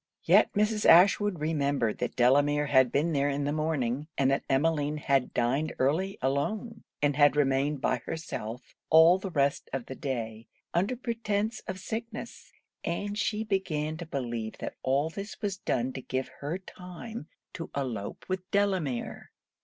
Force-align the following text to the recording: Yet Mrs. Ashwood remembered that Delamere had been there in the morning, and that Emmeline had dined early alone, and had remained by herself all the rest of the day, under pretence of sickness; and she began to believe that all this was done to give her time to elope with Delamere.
Yet 0.23 0.51
Mrs. 0.53 0.83
Ashwood 0.87 1.39
remembered 1.39 1.99
that 1.99 2.15
Delamere 2.15 2.65
had 2.65 2.91
been 2.91 3.13
there 3.13 3.29
in 3.29 3.43
the 3.43 3.51
morning, 3.53 4.07
and 4.17 4.31
that 4.31 4.43
Emmeline 4.49 4.97
had 4.97 5.31
dined 5.31 5.75
early 5.77 6.17
alone, 6.23 6.83
and 7.03 7.15
had 7.15 7.35
remained 7.35 7.81
by 7.81 7.97
herself 7.97 8.73
all 8.89 9.19
the 9.19 9.29
rest 9.29 9.69
of 9.71 9.85
the 9.85 9.93
day, 9.93 10.47
under 10.73 10.95
pretence 10.95 11.59
of 11.67 11.79
sickness; 11.79 12.51
and 12.83 13.15
she 13.19 13.43
began 13.43 13.95
to 13.97 14.07
believe 14.07 14.57
that 14.57 14.73
all 14.81 15.11
this 15.11 15.39
was 15.39 15.57
done 15.57 15.93
to 15.93 16.01
give 16.01 16.29
her 16.39 16.57
time 16.57 17.27
to 17.53 17.69
elope 17.77 18.25
with 18.27 18.49
Delamere. 18.49 19.29